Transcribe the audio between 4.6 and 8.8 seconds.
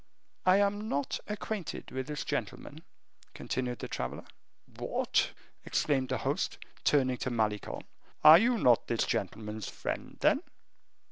"What!" exclaimed the host, turning to Malicorne, "are you